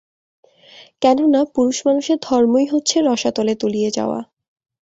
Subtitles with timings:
[1.01, 4.19] কেননা, পুরুষমানুষের ধর্মই হচ্ছে রসাতলে তলিয়ে যাওয়া।